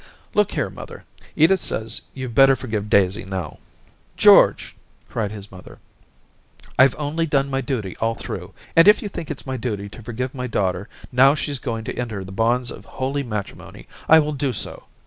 'Look 0.33 0.53
here, 0.53 0.71
mother, 0.71 1.03
Edith 1.35 1.59
says 1.59 2.01
you'd 2.15 2.33
better 2.33 2.55
forgive 2.55 2.89
Daisy 2.89 3.23
now.*' 3.23 3.59
George,* 4.27 4.75
cried 5.07 5.31
his 5.31 5.51
mother,' 5.51 5.77
I 6.79 6.87
*ve 6.87 6.97
only 6.97 7.27
done 7.27 7.51
my 7.51 7.61
duty 7.61 7.95
all 7.97 8.15
through, 8.15 8.55
and 8.75 8.87
if 8.87 9.03
you 9.03 9.09
think 9.09 9.29
it's 9.29 9.45
my 9.45 9.57
duty 9.57 9.89
to 9.89 10.01
forgive 10.01 10.33
my 10.33 10.47
daughter 10.47 10.89
now 11.11 11.35
she's 11.35 11.59
going 11.59 11.83
to 11.83 11.95
enter 11.95 12.23
the 12.23 12.31
bonds 12.31 12.71
of 12.71 12.85
holy 12.85 13.21
matrimony, 13.21 13.87
I 14.09 14.17
will 14.17 14.33
do 14.33 14.53
so. 14.53 14.85